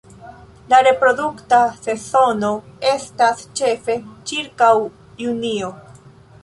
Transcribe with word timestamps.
La 0.71 0.77
reprodukta 0.87 1.59
sezono 1.89 2.49
estas 2.95 3.45
ĉefe 3.61 4.01
ĉirkaŭ 4.33 4.75
junio. 5.27 5.73